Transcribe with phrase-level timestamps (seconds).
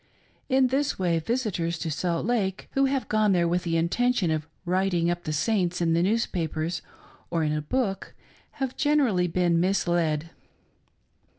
[0.49, 4.47] In this way visitors, to Salt Lake who have gone there with the intention of
[4.65, 6.81] "Writing up" the Saints in the newspapers
[7.29, 8.15] or in a book,
[8.53, 10.31] have generally been misled.